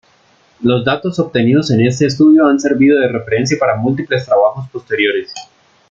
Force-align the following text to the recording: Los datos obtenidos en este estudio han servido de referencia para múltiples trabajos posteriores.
Los 0.63 0.83
datos 0.83 1.19
obtenidos 1.19 1.69
en 1.69 1.85
este 1.85 2.07
estudio 2.07 2.47
han 2.47 2.59
servido 2.59 2.99
de 2.99 3.07
referencia 3.07 3.55
para 3.59 3.75
múltiples 3.77 4.25
trabajos 4.25 4.67
posteriores. 4.71 5.31